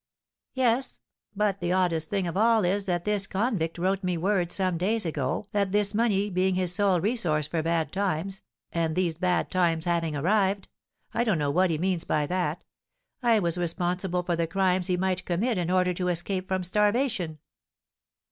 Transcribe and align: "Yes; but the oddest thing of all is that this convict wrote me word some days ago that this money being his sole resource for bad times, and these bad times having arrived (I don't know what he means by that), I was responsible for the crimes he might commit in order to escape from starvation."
"Yes; 0.55 0.97
but 1.35 1.59
the 1.59 1.71
oddest 1.73 2.09
thing 2.09 2.25
of 2.25 2.35
all 2.35 2.65
is 2.65 2.85
that 2.85 3.05
this 3.05 3.27
convict 3.27 3.77
wrote 3.77 4.03
me 4.03 4.17
word 4.17 4.51
some 4.51 4.75
days 4.79 5.05
ago 5.05 5.45
that 5.51 5.71
this 5.71 5.93
money 5.93 6.27
being 6.31 6.55
his 6.55 6.73
sole 6.73 6.99
resource 6.99 7.45
for 7.45 7.61
bad 7.61 7.91
times, 7.91 8.41
and 8.71 8.95
these 8.95 9.13
bad 9.13 9.51
times 9.51 9.85
having 9.85 10.15
arrived 10.15 10.67
(I 11.13 11.23
don't 11.23 11.37
know 11.37 11.51
what 11.51 11.69
he 11.69 11.77
means 11.77 12.03
by 12.03 12.25
that), 12.25 12.63
I 13.21 13.37
was 13.37 13.59
responsible 13.59 14.23
for 14.23 14.35
the 14.35 14.47
crimes 14.47 14.87
he 14.87 14.97
might 14.97 15.23
commit 15.23 15.59
in 15.59 15.69
order 15.69 15.93
to 15.93 16.07
escape 16.07 16.47
from 16.47 16.63
starvation." 16.63 17.37